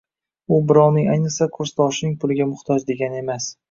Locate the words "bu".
0.53-0.57